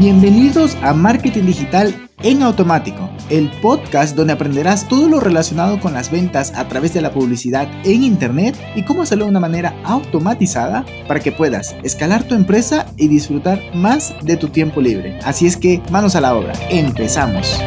[0.00, 6.10] Bienvenidos a Marketing Digital en Automático, el podcast donde aprenderás todo lo relacionado con las
[6.10, 10.86] ventas a través de la publicidad en Internet y cómo hacerlo de una manera automatizada
[11.06, 15.18] para que puedas escalar tu empresa y disfrutar más de tu tiempo libre.
[15.22, 17.60] Así es que manos a la obra, empezamos.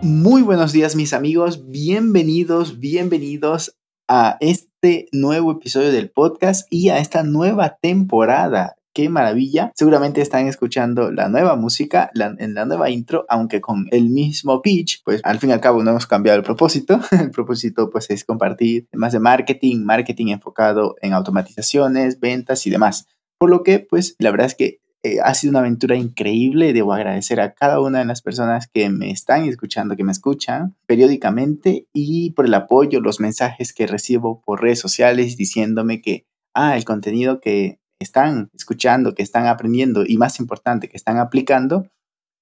[0.00, 3.76] Muy buenos días mis amigos, bienvenidos, bienvenidos
[4.06, 9.70] a este nuevo episodio del podcast y a esta nueva temporada qué maravilla.
[9.76, 15.04] Seguramente están escuchando la nueva música en la nueva intro, aunque con el mismo pitch,
[15.04, 16.98] pues al fin y al cabo no hemos cambiado el propósito.
[17.12, 23.06] El propósito pues es compartir más de marketing, marketing enfocado en automatizaciones, ventas y demás.
[23.38, 26.72] Por lo que pues la verdad es que eh, ha sido una aventura increíble.
[26.72, 30.74] Debo agradecer a cada una de las personas que me están escuchando, que me escuchan
[30.86, 36.76] periódicamente y por el apoyo, los mensajes que recibo por redes sociales diciéndome que, ah,
[36.76, 41.88] el contenido que están escuchando, que están aprendiendo y más importante, que están aplicando,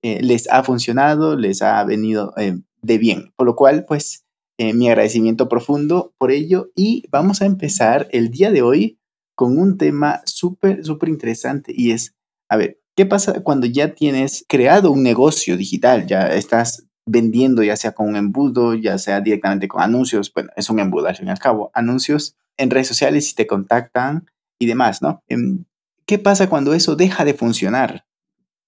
[0.03, 3.33] eh, les ha funcionado, les ha venido eh, de bien.
[3.37, 4.25] Por lo cual, pues,
[4.59, 8.99] eh, mi agradecimiento profundo por ello y vamos a empezar el día de hoy
[9.35, 12.15] con un tema súper, súper interesante y es,
[12.49, 16.07] a ver, ¿qué pasa cuando ya tienes creado un negocio digital?
[16.07, 20.71] Ya estás vendiendo ya sea con un embudo, ya sea directamente con anuncios, bueno, es
[20.71, 24.27] un embudo al fin y al cabo, anuncios en redes sociales y te contactan
[24.59, 25.23] y demás, ¿no?
[25.29, 25.65] Em,
[26.07, 28.07] ¿Qué pasa cuando eso deja de funcionar?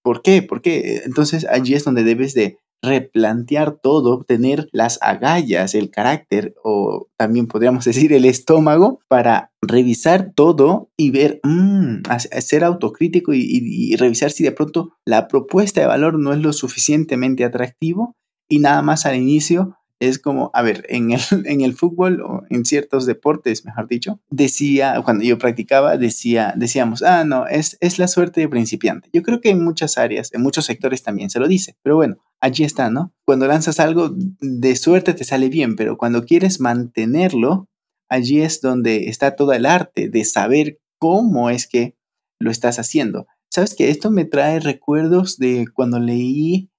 [0.03, 0.43] ¿Por qué?
[0.43, 1.03] ¿Por qué?
[1.05, 7.47] Entonces allí es donde debes de replantear todo, tener las agallas, el carácter o también
[7.47, 12.03] podríamos decir el estómago para revisar todo y ver, mmm,
[12.41, 16.53] ser autocrítico y, y, revisar si de pronto la propuesta de valor no es lo
[16.53, 18.17] suficientemente atractivo
[18.49, 22.43] y nada más al inicio es como, a ver, en el, en el fútbol o
[22.51, 27.99] en ciertos deportes, mejor dicho, decía, cuando yo practicaba, decía, decíamos, ah, no, es, es
[27.99, 29.11] la suerte de principiante.
[29.13, 32.19] Yo creo que en muchas áreas, en muchos sectores también se lo dice, pero bueno,
[32.41, 33.13] allí está, ¿no?
[33.25, 37.69] Cuando lanzas algo de suerte te sale bien, pero cuando quieres mantenerlo,
[38.09, 41.97] allí es donde está todo el arte de saber cómo es que
[42.41, 43.27] lo estás haciendo.
[43.51, 46.71] Sabes que esto me trae recuerdos de cuando leí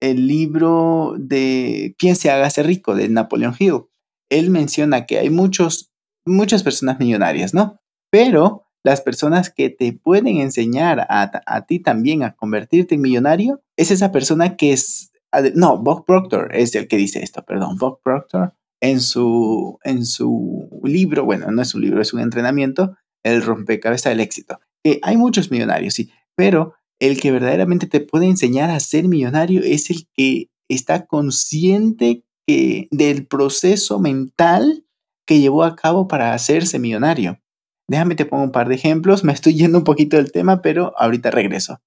[0.00, 2.94] el libro de ¿Quién se hágase rico?
[2.94, 3.84] de Napoleon Hill.
[4.30, 5.92] Él menciona que hay muchos,
[6.24, 7.80] muchas personas millonarias, ¿no?
[8.10, 13.90] Pero las personas que te pueden enseñar a, ti también a convertirte en millonario es
[13.90, 15.12] esa persona que es,
[15.54, 20.80] no, Bob Proctor es el que dice esto, perdón, Bob Proctor en su, en su
[20.82, 24.58] libro, bueno, no es un libro, es un entrenamiento, el rompecabezas del éxito.
[24.82, 29.62] Que hay muchos millonarios, sí, pero el que verdaderamente te puede enseñar a ser millonario
[29.64, 34.84] es el que está consciente que, del proceso mental
[35.26, 37.40] que llevó a cabo para hacerse millonario.
[37.88, 40.92] Déjame te pongo un par de ejemplos, me estoy yendo un poquito del tema, pero
[40.96, 41.80] ahorita regreso.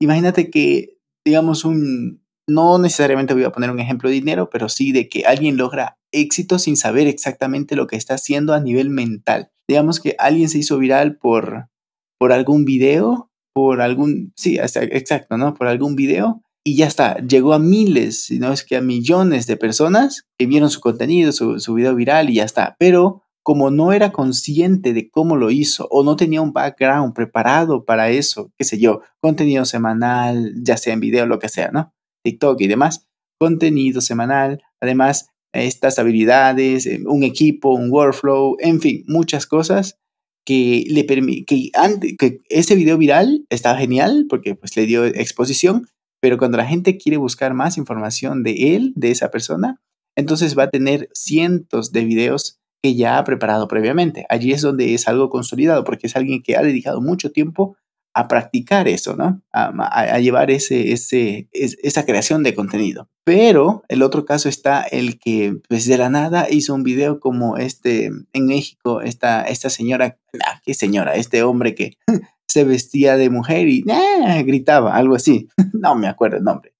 [0.00, 4.92] Imagínate que, digamos, un, no necesariamente voy a poner un ejemplo de dinero, pero sí
[4.92, 9.50] de que alguien logra éxito sin saber exactamente lo que está haciendo a nivel mental.
[9.68, 11.68] Digamos que alguien se hizo viral por,
[12.18, 15.54] por algún video por algún, sí, exacto, ¿no?
[15.54, 19.46] Por algún video y ya está, llegó a miles, si no es que a millones
[19.46, 22.76] de personas que vieron su contenido, su, su video viral y ya está.
[22.78, 27.84] Pero como no era consciente de cómo lo hizo o no tenía un background preparado
[27.84, 31.94] para eso, qué sé yo, contenido semanal, ya sea en video, lo que sea, ¿no?
[32.24, 39.02] TikTok y demás, contenido semanal, además estas habilidades, eh, un equipo, un workflow, en fin,
[39.06, 39.98] muchas cosas
[40.44, 41.06] que le
[41.44, 41.70] que,
[42.18, 45.86] que ese video viral estaba genial porque pues le dio exposición,
[46.20, 49.80] pero cuando la gente quiere buscar más información de él, de esa persona,
[50.16, 54.26] entonces va a tener cientos de videos que ya ha preparado previamente.
[54.28, 57.76] Allí es donde es algo consolidado porque es alguien que ha dedicado mucho tiempo
[58.12, 59.42] a practicar eso, ¿no?
[59.52, 63.08] A, llevar ese, ese, esa creación de contenido.
[63.24, 67.56] Pero el otro caso está el que, pues de la nada, hizo un video como
[67.56, 71.14] este en México, esta, esta señora, ah, ¿qué señora?
[71.14, 71.96] Este hombre que
[72.48, 75.48] se vestía de mujer y ah, gritaba, algo así.
[75.72, 76.74] no me acuerdo el nombre.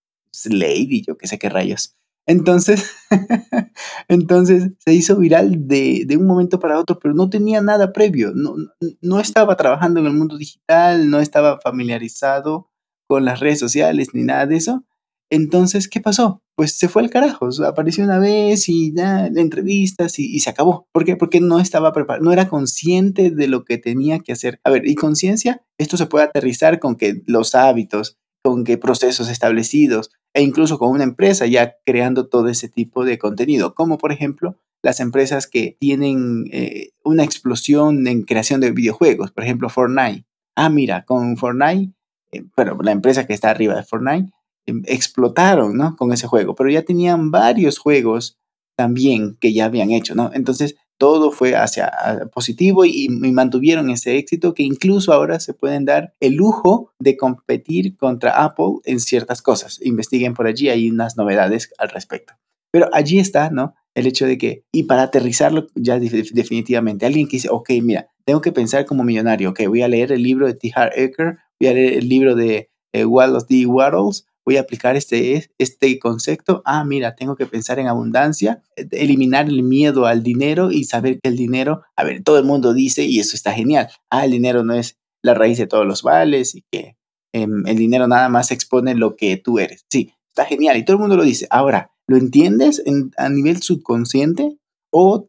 [0.45, 1.97] Lady, yo qué sé qué rayos.
[2.27, 2.93] Entonces,
[4.09, 8.33] entonces se hizo viral de, de, un momento para otro, pero no tenía nada previo,
[8.35, 8.55] no,
[9.01, 12.71] no estaba trabajando en el mundo digital, no estaba familiarizado
[13.09, 14.85] con las redes sociales ni nada de eso.
[15.33, 16.43] Entonces, ¿qué pasó?
[16.57, 20.89] Pues se fue al carajo, apareció una vez y ya, entrevistas y, y, se acabó.
[20.93, 21.17] ¿Por qué?
[21.17, 24.61] Porque no estaba preparado, no era consciente de lo que tenía que hacer.
[24.65, 29.29] A ver, y conciencia, esto se puede aterrizar con que los hábitos, con que procesos
[29.29, 34.13] establecidos, e incluso con una empresa ya creando todo ese tipo de contenido, como por
[34.13, 40.25] ejemplo las empresas que tienen eh, una explosión en creación de videojuegos, por ejemplo Fortnite.
[40.57, 41.93] Ah, mira, con Fortnite,
[42.33, 44.33] eh, bueno, la empresa que está arriba de Fortnite,
[44.67, 45.97] em, explotaron, ¿no?
[45.97, 48.39] Con ese juego, pero ya tenían varios juegos
[48.77, 50.31] también que ya habían hecho, ¿no?
[50.33, 51.91] Entonces, todo fue hacia
[52.31, 57.97] positivo y, mantuvieron ese éxito que incluso ahora se pueden dar el lujo de competir
[57.97, 59.81] contra Apple en ciertas cosas.
[59.83, 62.35] Investiguen por allí, hay unas novedades al respecto.
[62.71, 63.75] Pero allí está, ¿no?
[63.95, 68.43] El hecho de que, y para aterrizarlo ya definitivamente, alguien que dice, ok, mira, tengo
[68.43, 70.71] que pensar como millonario, ok, voy a leer el libro de T.
[70.75, 73.65] Hart Ecker, voy a leer el libro de eh, Wallace D.
[73.65, 76.61] Waddles, voy a aplicar este, este concepto.
[76.65, 81.29] Ah, mira, tengo que pensar en abundancia, eliminar el miedo al dinero y saber que
[81.29, 84.65] el dinero, a ver, todo el mundo dice, y eso está genial, ah, el dinero
[84.65, 86.97] no es la raíz de todos los vales y que
[87.33, 89.87] em, el dinero nada más expone lo que tú eres.
[89.89, 91.47] Sí, está genial y todo el mundo lo dice.
[91.51, 92.83] Ahora, ¿lo entiendes
[93.19, 94.59] a nivel subconsciente
[94.91, 95.29] o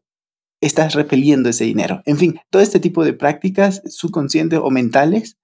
[0.61, 2.01] estás repeliendo ese dinero?
[2.07, 5.37] En fin, todo este tipo de prácticas subconscientes o mentales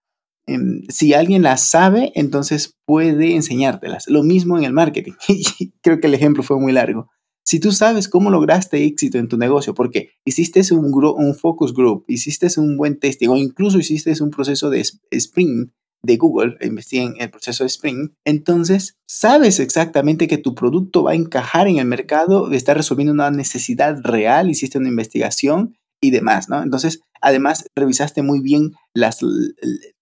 [0.90, 4.06] si alguien las sabe, entonces puede enseñártelas.
[4.08, 5.14] Lo mismo en el marketing.
[5.82, 7.10] Creo que el ejemplo fue muy largo.
[7.46, 12.04] Si tú sabes cómo lograste éxito en tu negocio, porque hiciste un, un focus group,
[12.08, 15.72] hiciste un buen testing o incluso hiciste un proceso de sprint
[16.04, 21.16] de Google, investiguen el proceso de Spring, entonces sabes exactamente que tu producto va a
[21.16, 26.62] encajar en el mercado, está resolviendo una necesidad real, hiciste una investigación y demás, ¿no?
[26.62, 29.20] Entonces, además, revisaste muy bien las,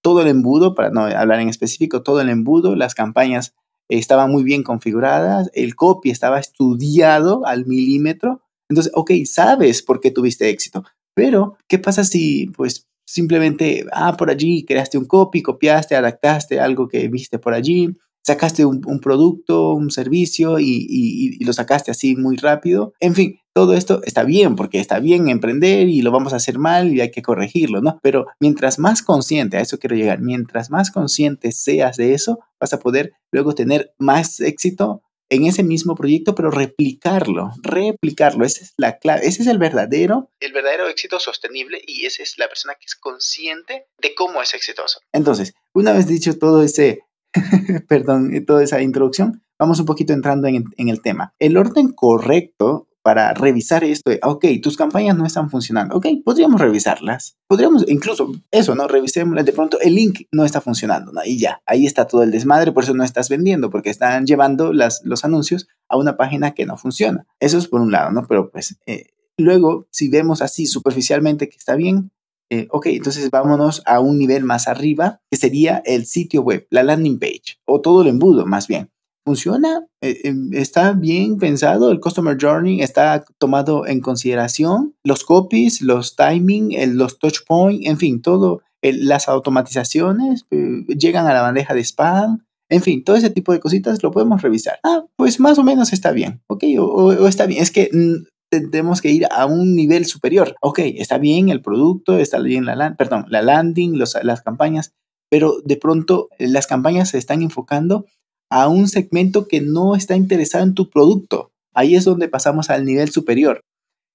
[0.02, 3.54] todo el embudo, para no hablar en específico, todo el embudo, las campañas
[3.90, 8.42] estaban muy bien configuradas, el copy estaba estudiado al milímetro.
[8.70, 10.84] Entonces, ok, sabes por qué tuviste éxito,
[11.14, 16.88] pero ¿qué pasa si, pues, simplemente, ah, por allí creaste un copy, copiaste, adaptaste algo
[16.88, 17.96] que viste por allí,
[18.26, 22.94] sacaste un, producto, un servicio y, lo sacaste así muy rápido.
[23.00, 26.58] En fin, todo esto está bien porque está bien emprender y lo vamos a hacer
[26.58, 28.00] mal y hay que corregirlo, ¿no?
[28.02, 32.74] Pero mientras más consciente, a eso quiero llegar, mientras más consciente seas de eso, vas
[32.74, 38.74] a poder luego tener más éxito en ese mismo proyecto, pero replicarlo, replicarlo, esa es
[38.78, 42.76] la clave, ese es el verdadero, el verdadero éxito sostenible y esa es la persona
[42.76, 45.00] que es consciente de cómo es exitoso.
[45.12, 47.05] Entonces, una vez dicho todo ese
[47.88, 51.34] perdón, toda esa introducción, vamos un poquito entrando en, el tema.
[51.40, 57.38] El orden correcto para revisar esto, ok, tus campañas no están funcionando, ok, podríamos revisarlas,
[57.48, 58.88] podríamos incluso eso, ¿no?
[58.88, 61.22] Revisémoslas, de pronto el link no está funcionando, ¿no?
[61.24, 64.74] Y ya, ahí está todo el desmadre, por eso no estás vendiendo, porque están llevando
[64.74, 67.28] los anuncios a una página que no funciona.
[67.40, 68.26] Eso es por un lado, ¿no?
[68.28, 72.12] Pero pues eh, luego, si vemos así superficialmente que está bien,
[72.52, 76.84] eh, ok, entonces vámonos a un nivel más arriba, que sería el sitio web, la
[76.84, 78.92] landing page, o todo el embudo más bien.
[79.26, 79.88] ¿Funciona?
[80.02, 81.92] Eh, em, ¿Está bien pensado?
[81.92, 84.94] ¿El Customer Journey está tomado en consideración?
[85.04, 91.34] Los copies, los timing, los touch points, en fin, todo, las automatizaciones eh, llegan a
[91.34, 92.46] la bandeja de spam.
[92.70, 94.80] En fin, todo ese tipo de cositas lo podemos revisar.
[94.84, 96.64] Ah, pues más o menos está bien, ¿ok?
[96.80, 97.64] o está bien.
[97.64, 100.56] Es que mm, tenemos que ir a un nivel superior.
[100.62, 104.94] Ok, está bien el producto, está bien la, perdón, la landing, las campañas,
[105.30, 108.06] pero de pronto eh, las campañas se están enfocando
[108.50, 111.52] a un segmento que no está interesado en tu producto.
[111.74, 113.62] Ahí es donde pasamos al nivel superior.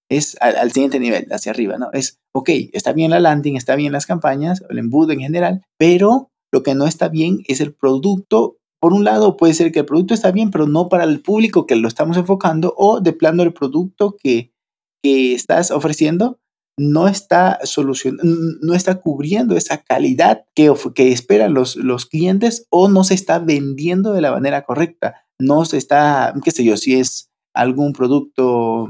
[0.08, 1.90] Es al, al, siguiente nivel, hacia arriba, ¿no?
[1.92, 6.30] Es, ok, está bien la landing, está bien las campañas, el embudo en general, pero
[6.52, 9.86] lo que no está bien es el producto por un lado, puede ser que el
[9.86, 13.42] producto está bien, pero no para el público que lo estamos enfocando, o de plano
[13.42, 14.52] el producto que,
[15.02, 16.40] estás ofreciendo
[16.78, 23.02] no está no está cubriendo esa calidad que, que esperan los, los clientes o no
[23.02, 25.26] se está vendiendo de la manera correcta.
[25.38, 28.88] No se está, qué sé yo, si es algún producto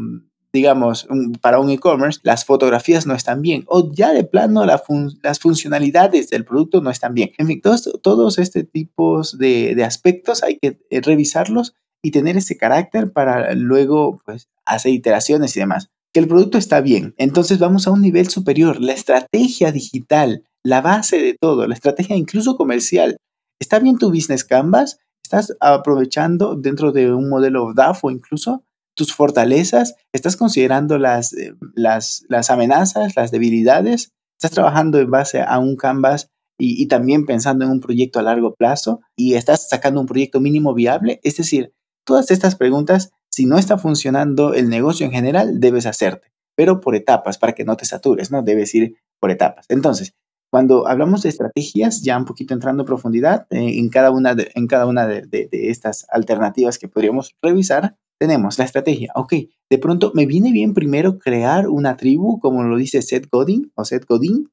[0.53, 1.07] digamos,
[1.41, 6.45] para un e-commerce, las fotografías no están bien o ya de plano las funcionalidades del
[6.45, 7.31] producto no están bien.
[7.39, 12.37] En fin, todos, todos este tipos de, de aspectos hay que eh, revisarlos y tener
[12.37, 15.91] ese carácter para luego pues, hacer iteraciones y demás.
[16.13, 18.81] Que el producto está bien, entonces vamos a un nivel superior.
[18.81, 23.17] La estrategia digital, la base de todo, la estrategia incluso comercial.
[23.61, 24.99] ¿Está bien tu business canvas?
[25.23, 31.55] ¿Estás aprovechando dentro de un modelo DAF o incluso tus fortalezas, estás considerando las, eh,
[31.75, 36.31] las, las amenazas, las debilidades, estás trabajando en base a un canvas
[36.61, 40.75] y, también pensando en un proyecto a largo plazo y estás sacando un proyecto mínimo
[40.75, 41.21] viable.
[41.23, 41.73] Es decir,
[42.05, 46.95] todas estas preguntas, si no está funcionando el negocio en general, debes hacerte, pero por
[46.95, 48.43] etapas, para que no te satures, ¿no?
[48.43, 49.65] Debes ir por etapas.
[49.69, 50.15] Entonces,
[50.51, 54.51] cuando hablamos de estrategias, ya un poquito entrando en profundidad eh, en cada una, de,
[54.55, 59.11] en cada una de, de, estas alternativas que podríamos revisar, tenemos la estrategia.
[59.15, 59.33] Ok,
[59.71, 63.85] de pronto me viene bien primero crear una tribu, como lo dice Seth Godin o
[63.87, 64.51] Seth Godin,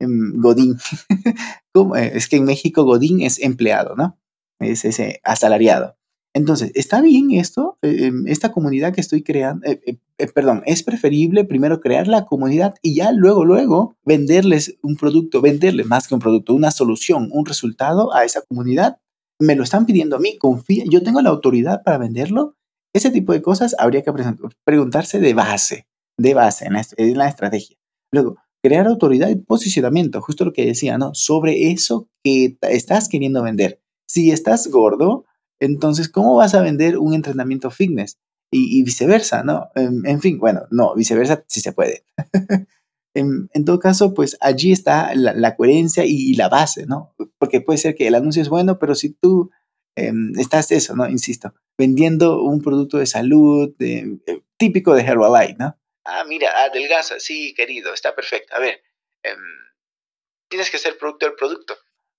[0.00, 0.76] em, Godín.
[1.96, 4.18] Eh, es que en México Godín es empleado, ¿no?
[4.58, 5.96] Es ese asalariado.
[6.34, 7.78] Entonces, ¿está bien esto?
[7.80, 9.98] Eh, em, esta comunidad que estoy creando, eh,
[10.34, 15.86] perdón, es preferible primero crear la comunidad y ya luego, luego venderles un producto, venderles
[15.86, 18.98] más que un producto, una solución, un resultado a esa comunidad.
[19.38, 22.56] Me lo están pidiendo a mí, confía, yo tengo la autoridad para venderlo.
[22.94, 24.12] Ese tipo de cosas habría que
[24.64, 25.86] preguntarse de base,
[26.18, 27.76] de base en la estrategia.
[28.12, 31.14] Luego, crear autoridad y posicionamiento, justo lo que decía, ¿no?
[31.14, 33.80] Sobre eso que estás queriendo vender.
[34.06, 35.24] Si estás gordo,
[35.60, 38.18] entonces, ¿cómo vas a vender un entrenamiento fitness?
[38.52, 39.68] Y, viceversa, ¿no?
[39.76, 42.04] En, fin, bueno, no, viceversa sí se puede.
[43.14, 47.14] en, todo caso, pues allí está la, coherencia y, la base, ¿no?
[47.38, 49.50] Porque puede ser que el anuncio es bueno, pero si tú
[49.96, 51.08] em, estás eso, ¿no?
[51.08, 54.18] Insisto, vendiendo un producto de salud eh,
[54.56, 55.76] típico de Herbalife, ¿no?
[56.04, 58.54] Ah, mira, adelgaza, sí, querido, está perfecto.
[58.54, 58.80] A ver,
[59.22, 59.38] em,
[60.48, 61.76] tienes que ser producto del producto.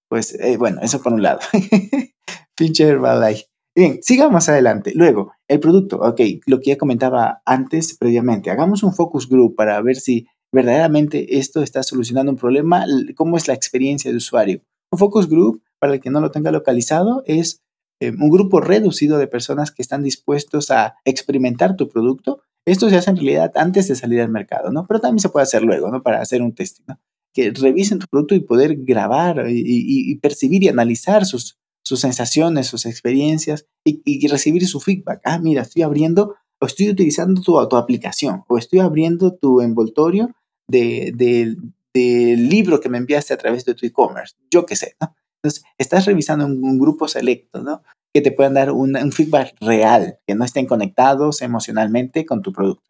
[0.10, 1.40] Pues eh, bueno, eso por un lado.
[2.56, 3.46] Pinche Herbalife.
[3.74, 4.92] Bien, sigamos adelante.
[4.94, 5.98] Luego, el producto.
[5.98, 8.52] Ok, lo que ya comentaba antes, previamente.
[8.52, 12.86] Hagamos un focus group para ver si verdaderamente esto está solucionando un problema.
[13.16, 14.62] ¿Cómo es la experiencia de usuario?
[14.92, 17.62] Un focus group, para el que no lo tenga localizado, es
[18.00, 22.96] em, un grupo reducido de personas que están dispuestos a experimentar tu producto esto se
[22.96, 24.86] hace en realidad antes de salir al mercado, ¿no?
[24.88, 26.04] Pero también se puede hacer luego, ¿no?
[26.04, 27.00] Para hacer un testing, ¿no?
[27.34, 32.86] Que revisen tu producto y poder grabar y, percibir y analizar sus, sus sensaciones, sus
[32.86, 35.22] experiencias y, recibir su feedback.
[35.24, 40.36] Ah, mira, estoy abriendo o estoy utilizando tu, tu aplicación o estoy abriendo tu envoltorio
[40.68, 41.58] del
[41.94, 44.36] de, libro que me enviaste a través de tu e-commerce.
[44.52, 45.16] Yo qué sé, ¿no?
[45.44, 47.82] Entonces, estás revisando un, grupo selecto, ¿no?
[48.14, 52.84] que te puedan dar un, feedback real, que no estén conectados emocionalmente con tu producto.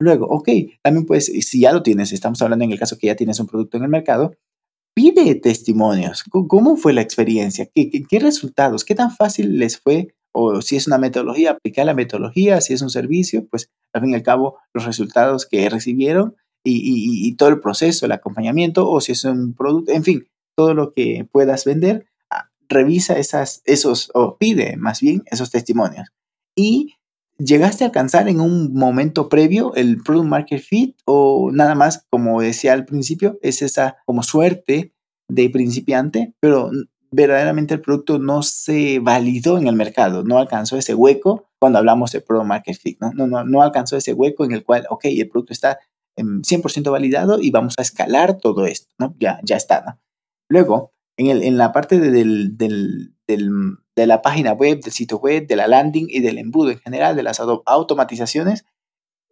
[0.00, 0.48] Luego, ok,
[0.82, 3.46] también puedes, si ya lo tienes, estamos hablando en el caso que ya tienes un
[3.46, 4.34] producto en el mercado,
[4.94, 6.22] pide testimonios.
[6.24, 7.68] ¿Cómo fue la experiencia?
[7.74, 8.84] ¿Qué, resultados?
[8.84, 10.14] ¿Qué tan fácil les fue?
[10.32, 12.60] O si es una metodología, aplicar la metodología.
[12.60, 17.34] Si es un servicio, pues al fin y al cabo los resultados que recibieron y
[17.36, 20.26] todo el proceso, el acompañamiento, o si es un producto, en fin,
[20.58, 22.08] todo lo que puedas vender,
[22.68, 26.08] revisa esas, esos, o pide más bien esos testimonios.
[26.56, 26.96] Y
[27.38, 32.40] llegaste a alcanzar en un momento previo el product market fit o nada más, como
[32.40, 34.92] decía al principio, es esa como suerte
[35.28, 36.72] de principiante, pero
[37.12, 42.10] verdaderamente el producto no se validó en el mercado, no alcanzó ese hueco cuando hablamos
[42.10, 43.12] de product market fit, ¿no?
[43.12, 45.78] No, no, alcanzó ese hueco en el cual, ok, el producto está
[46.16, 49.14] 100% validado y vamos a escalar todo esto, ¿no?
[49.20, 50.00] Ya, ya está, ¿no?
[50.48, 53.12] Luego, en, el, en la parte de, del, del,
[53.96, 57.16] de la página web, del sitio web, de la landing y del embudo en general,
[57.16, 58.64] de las automatizaciones,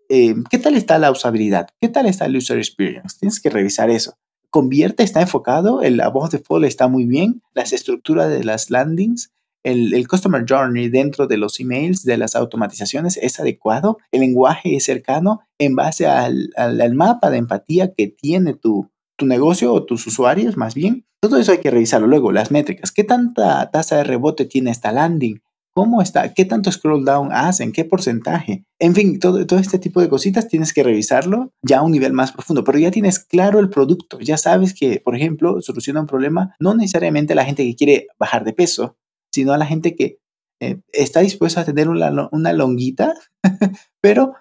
[0.09, 1.69] eh, ¿qué tal está la usabilidad?
[1.81, 3.17] ¿Qué tal está el user experience?
[3.19, 4.15] Tienes que revisar eso.
[4.51, 9.33] Convierte, está enfocado, el voz de fall está muy bien, las estructuras de las landings,
[9.65, 14.77] el, el, customer journey dentro de los emails, de las automatizaciones es adecuado, el lenguaje
[14.77, 19.73] es cercano en base al, al, al mapa de empatía que tiene tu, tu negocio
[19.73, 21.06] o tus usuarios más bien.
[21.21, 22.07] Todo eso hay que revisarlo.
[22.07, 22.93] Luego, las métricas.
[22.93, 25.41] ¿Qué tanta tasa de rebote tiene esta landing?
[25.77, 26.33] ¿Cómo está?
[26.33, 27.71] ¿Qué tanto scroll down hacen?
[27.71, 28.65] ¿Qué porcentaje?
[28.79, 32.33] En fin, todo, este tipo de cositas tienes que revisarlo ya a un nivel más
[32.33, 34.19] profundo, pero ya tienes claro el producto.
[34.19, 38.07] Ya sabes que, por ejemplo, soluciona un problema no necesariamente a la gente que quiere
[38.19, 38.97] bajar de peso,
[39.31, 40.19] sino a la gente que
[40.61, 43.13] eh, está dispuesta a tener una, una longuita,
[44.01, 44.33] pero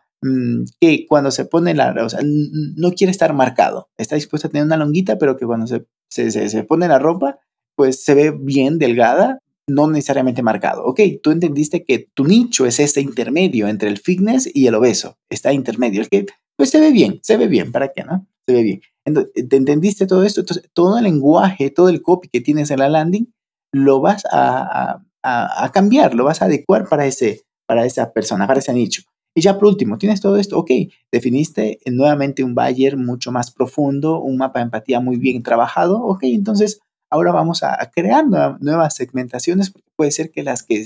[0.79, 4.65] que cuando se pone la, o sea, no quiere estar marcado, está dispuesto a tener
[4.65, 7.39] una longuita, pero que cuando se, se, se, pone la ropa,
[7.75, 10.85] pues se ve bien delgada, no necesariamente marcado.
[10.85, 15.17] Ok, tú entendiste que tu nicho es este intermedio entre el fitness y el obeso,
[15.29, 16.25] está intermedio, es que
[16.57, 18.27] pues se ve bien, se ve bien, ¿para qué no?
[18.47, 18.81] Se ve bien.
[19.05, 20.41] Entonces, ¿te entendiste todo esto?
[20.41, 23.31] Entonces, todo el lenguaje, todo el copy que tienes en la landing,
[23.73, 28.47] lo vas a, a, a cambiar, lo vas a adecuar para, ese, para esa persona,
[28.47, 29.03] para ese nicho.
[29.35, 30.71] Y ya por último, tienes todo esto, ok,
[31.11, 36.23] definiste nuevamente un buyer mucho más profundo, un mapa de empatía muy bien trabajado, ok,
[36.23, 36.79] entonces
[37.11, 40.85] ahora vamos a, crear nuevas segmentaciones, puede ser que las que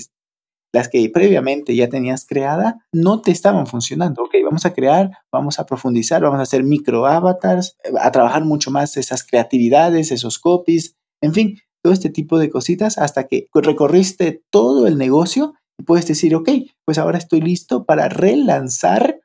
[0.72, 4.22] las que previamente ya tenías creada no te estaban funcionando.
[4.22, 8.44] Ok, vamos a crear, vamos a profundizar, vamos a hacer micro avatars, eh, a trabajar
[8.44, 13.48] mucho más esas creatividades, esos copies, en fin, todo este tipo de cositas hasta que
[13.52, 16.48] recorriste todo el negocio puedes decir, ok,
[16.84, 19.20] pues ahora estoy listo para relanzar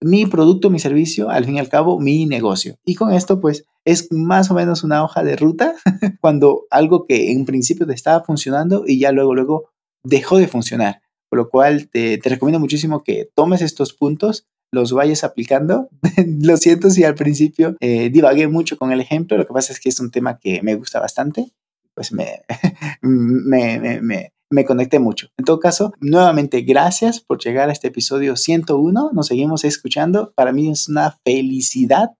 [0.00, 2.76] mi producto, mi servicio, al fin y al cabo, mi negocio.
[2.84, 5.74] Y con esto, pues, es más o menos una hoja de ruta
[6.20, 9.70] cuando algo que en principio te estaba funcionando y ya luego, luego
[10.02, 11.02] dejó de funcionar.
[11.28, 15.88] Por lo cual te, te recomiendo muchísimo que tomes estos puntos, los vayas aplicando.
[16.42, 19.80] Lo siento si al principio eh, divagué mucho con el ejemplo, lo que pasa es
[19.80, 21.52] que es un tema que me gusta bastante,
[21.94, 22.42] pues me,
[23.02, 24.32] me, me, me
[24.64, 25.28] conecté mucho.
[25.38, 29.10] En todo caso, nuevamente gracias por llegar a este episodio 101.
[29.12, 30.32] Nos seguimos escuchando.
[30.34, 32.10] Para mí es una felicidad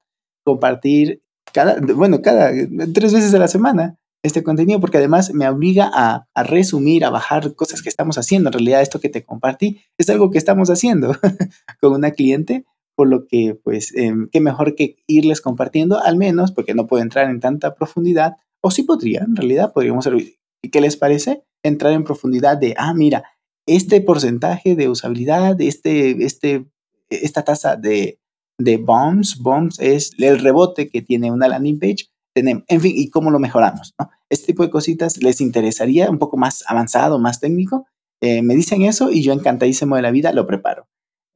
[0.45, 1.23] compartir
[1.53, 2.53] cada, bueno, cada
[2.93, 7.11] tres veces a la semana este contenido porque además me obliga a, a, resumir, a
[7.11, 8.49] bajar cosas que estamos haciendo.
[8.49, 11.17] En realidad esto que te compartí es algo que estamos haciendo
[11.81, 16.53] con una cliente, por lo que pues eh, qué mejor que irles compartiendo al menos,
[16.53, 20.81] porque no puedo entrar en tanta profundidad, o sí podría, en realidad podríamos ¿Y qué
[20.81, 21.45] les parece?
[21.62, 23.25] Entrar en profundidad de, ah, mira,
[23.67, 26.67] este porcentaje de usabilidad, este, este,
[27.09, 28.19] esta tasa de,
[28.59, 33.11] de bombs, bombs es el rebote que tiene una landing page, tenemos, en fin, y
[33.11, 34.11] cómo lo mejoramos, ¿no?
[34.29, 37.87] Este tipo de cositas les interesaría un poco más avanzado, más técnico.
[38.21, 40.87] Eh, me dicen eso y yo encantadísimo de la vida lo preparo.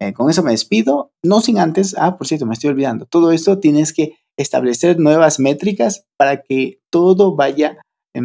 [0.00, 3.32] Eh, con eso me despido, no sin antes, ah, por cierto, me estoy olvidando, todo
[3.32, 7.78] esto tienes que establecer nuevas métricas para que todo vaya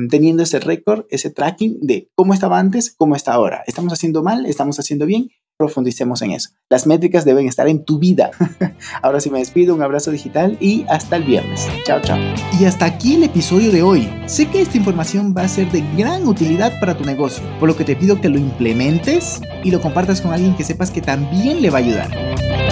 [0.10, 3.64] teniendo ese récord, ese tracking de cómo estaba antes, cómo está ahora.
[3.66, 4.46] ¿Estamos haciendo mal?
[4.46, 5.30] ¿Estamos haciendo bien?
[5.58, 6.52] Profundicemos en eso.
[6.70, 8.32] Las métricas deben estar en tu vida.
[9.02, 11.68] ahora sí me despido, un abrazo digital y hasta el viernes.
[11.84, 12.18] Chao, chao.
[12.60, 14.10] Y hasta aquí el episodio de hoy.
[14.26, 17.76] Sé que esta información va a ser de gran utilidad para tu negocio, por lo
[17.76, 21.62] que te pido que lo implementes y lo compartas con alguien que sepas que también
[21.62, 22.69] le va a ayudar.